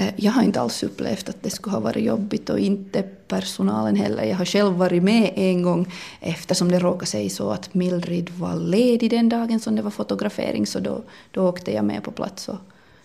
[0.00, 3.96] Eh, jag har inte alls upplevt att det skulle ha varit jobbigt och inte personalen
[3.96, 4.24] heller.
[4.24, 8.56] Jag har själv varit med en gång eftersom det råkade sig så att Mildred var
[8.56, 12.48] ledig den dagen som det var fotografering så då, då åkte jag med på plats.
[12.48, 12.56] Och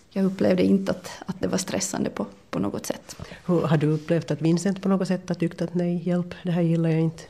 [0.09, 3.15] jag upplevde inte att, att det var stressande på, på något sätt.
[3.45, 6.51] Hur, har du upplevt att Vincent på något sätt har tyckt att nej, hjälp, det
[6.51, 7.23] här gillar jag inte?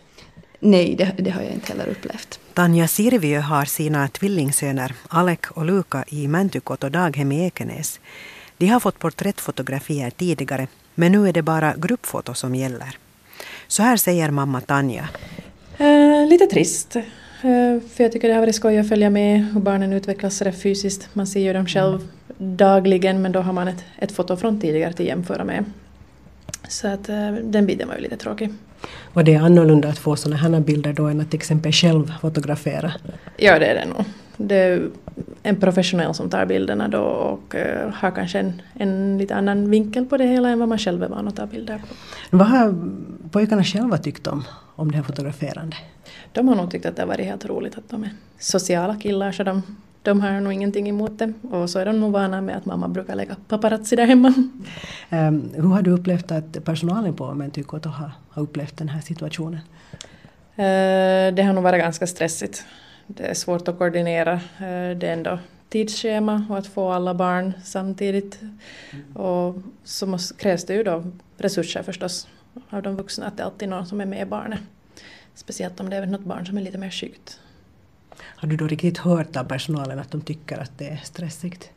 [0.59, 2.39] Nej, det, det, har jag inte heller upplevt.
[2.53, 7.99] Tanja Sirviö har sina tvillingsöner Alek och Luka i Mäntykoto daghem i Ekenäs.
[8.57, 12.97] De har fått porträttfotografier tidigare, men nu är det bara gruppfoto som gäller.
[13.67, 15.09] Så här säger mamma Tanja.
[15.77, 16.95] Eh, lite trist.
[16.95, 17.01] Eh,
[17.95, 21.09] för jag tycker det har varit skoj att följa med hur barnen utvecklas sådär fysiskt.
[21.13, 24.89] Man ser ju dem själv dagligen men då har man ett, ett foto från tidigare
[24.89, 25.65] att jämföra med.
[26.67, 28.53] Så att eh, den biten var ju lite tråkig.
[29.13, 32.13] Och det är annorlunda att få sådana här bilder då än att till exempel själv
[32.21, 32.93] fotografera?
[33.37, 34.05] Ja det är det nog.
[34.37, 34.89] Det är
[35.43, 40.05] en professionell som tar bilderna då och uh, har kanske en, en lite annan vinkel
[40.05, 41.95] på det hela än vad man själv är van att ta bilder på.
[42.37, 42.75] Vad har
[43.31, 44.43] pojkarna själva tyckt om,
[44.75, 45.79] om det här fotograferandet?
[46.31, 49.31] De har nog tyckt att det har varit helt roligt att de är sociala killar
[49.31, 49.61] så de
[50.05, 52.87] de har nog ingenting emot det och så är de nog vana med att mamma
[52.87, 54.33] brukar lägga paparazzi där hemma.
[55.09, 59.59] Um, hur har du upplevt att personalen på Mentykoto har, har upplevt den här situationen?
[60.59, 62.65] Uh, det har nog varit ganska stressigt.
[63.07, 64.33] Det är svårt att koordinera.
[64.33, 65.39] Uh, det är ändå
[65.69, 68.41] tidsschema och att få alla barn samtidigt.
[68.41, 69.15] Mm.
[69.15, 71.03] Och så måste, krävs det ju då
[71.37, 72.27] resurser förstås
[72.69, 74.59] av de vuxna, att det är alltid någon som är med barnet.
[75.35, 77.39] Speciellt om det är något barn som är lite mer skyggt.
[78.19, 81.71] Har du då riktigt hört av personalen att de tycker att det är stressigt?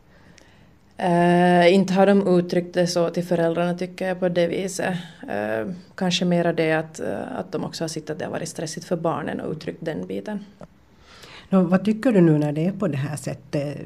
[1.03, 4.97] Uh, inte har de uttryckt det så till föräldrarna tycker jag på det viset.
[5.23, 8.49] Uh, kanske mera det att, uh, att de också har sett att det har varit
[8.49, 10.45] stressigt för barnen och uttryckt den biten.
[11.51, 13.79] No, vad tycker du nu när det är på det här sättet?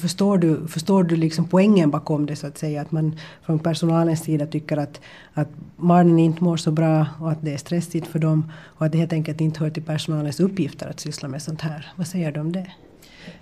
[0.00, 2.80] Förstår du, förstår du liksom poängen bakom det så att säga?
[2.80, 5.00] Att man från personalens sida tycker att,
[5.34, 8.92] att barnen inte mår så bra och att det är stressigt för dem och att
[8.92, 11.92] det helt enkelt inte hör till personalens uppgifter att syssla med sånt här.
[11.96, 12.66] Vad säger du om det?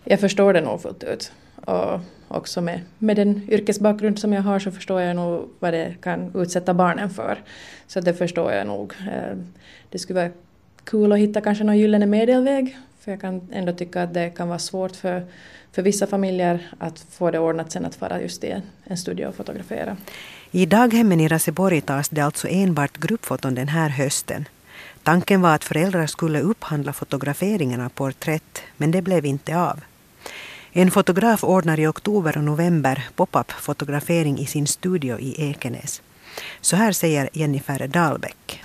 [0.05, 1.33] Jag förstår det nog fullt ut.
[1.65, 5.95] Och också med, med den yrkesbakgrund som jag har så förstår jag nog vad det
[6.01, 7.43] kan utsätta barnen för.
[7.87, 8.93] Så det förstår jag nog.
[9.01, 9.37] Eh,
[9.91, 10.33] det skulle vara
[10.87, 12.77] kul att hitta kanske någon gyllene medelväg.
[13.01, 15.27] För jag kan ändå tycka att det kan vara svårt för
[15.77, 19.35] för vissa familjer att få det ordnat sen att fara just i en studio och
[19.35, 19.97] fotografera.
[20.51, 24.49] I daghemmen i Raseborg tas det alltså enbart gruppfoton den här hösten.
[25.03, 29.81] Tanken var att föräldrar skulle upphandla fotograferingen av porträtt, men det blev inte av.
[30.73, 36.03] En fotograf ordnar i oktober och november pop-up fotografering i sin studio i Ekenäs.
[36.61, 38.63] Så här säger Jennifer Dahlbäck.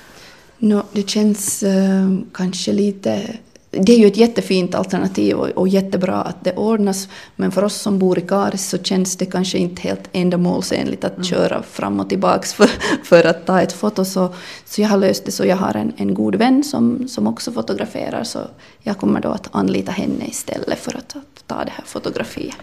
[0.63, 3.37] No, det känns uh, kanske lite
[3.71, 7.75] det är ju ett jättefint alternativ och, och, jättebra att det ordnas, men för oss
[7.75, 11.23] som bor i Karis så känns det kanske inte helt ändamålsenligt att mm.
[11.23, 12.69] köra fram och tillbaka för,
[13.03, 14.05] för att ta ett foto.
[14.05, 14.33] Så,
[14.65, 17.51] så jag har löst det så jag har en, en god vän som, som också
[17.51, 18.39] fotograferar, så
[18.79, 22.55] jag kommer då att anlita henne istället för att, att ta det här fotografiet.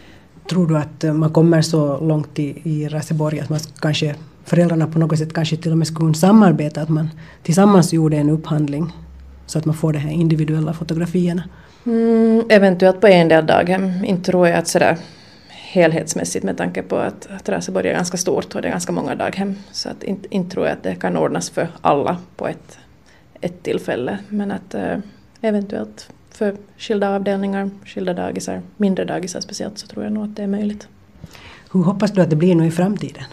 [0.50, 4.14] Tror du att man kommer så långt i, i Raseborg att man kanske
[4.48, 7.10] föräldrarna på något sätt kanske till och med skulle samarbeta, att man
[7.42, 8.92] tillsammans gjorde en upphandling
[9.46, 11.42] så att man får de här individuella fotografierna?
[11.86, 14.04] Mm, eventuellt på en del daghem.
[14.04, 14.98] Inte tror jag att sådär
[15.48, 19.14] helhetsmässigt med tanke på att, att Raseborg är ganska stort och det är ganska många
[19.14, 19.54] daghem.
[19.72, 22.78] Så att inte, inte tror jag att det kan ordnas för alla på ett,
[23.40, 24.18] ett tillfälle.
[24.28, 24.98] Men att eh,
[25.40, 30.42] eventuellt för skilda avdelningar, skilda dagisar, mindre dagisar speciellt så tror jag nog att det
[30.42, 30.88] är möjligt.
[31.72, 33.24] Hur hoppas du att det blir nu i framtiden?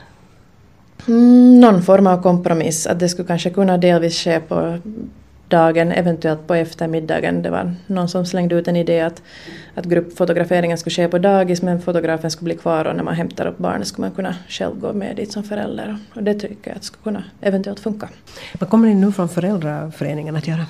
[1.08, 4.78] Mm, någon form av kompromiss, att det skulle kanske kunna delvis ske på
[5.48, 7.42] dagen, eventuellt på eftermiddagen.
[7.42, 9.22] Det var någon som slängde ut en idé att,
[9.76, 13.46] att gruppfotograferingen skulle ske på dagis men fotografen skulle bli kvar och när man hämtar
[13.46, 15.98] upp barnet skulle man kunna själv gå med dit som förälder.
[16.16, 18.10] Och det tycker jag att skulle kunna eventuellt funka.
[18.60, 20.66] Vad kommer ni nu från föräldraföreningen att göra?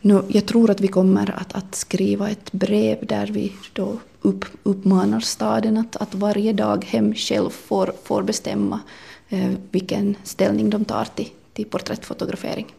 [0.00, 4.44] No, jag tror att vi kommer att, att skriva ett brev där vi då upp,
[4.62, 8.80] uppmanar staden att, att varje daghem själv får, får bestämma
[9.28, 12.66] Eh, vilken ställning de tar till, till porträttfotografering.